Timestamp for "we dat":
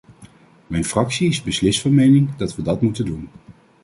2.55-2.81